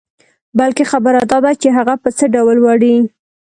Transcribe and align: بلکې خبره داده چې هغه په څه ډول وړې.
بلکې 0.59 0.83
خبره 0.91 1.21
داده 1.31 1.51
چې 1.61 1.67
هغه 1.77 1.95
په 2.03 2.09
څه 2.17 2.23
ډول 2.35 2.57
وړې. 2.61 2.95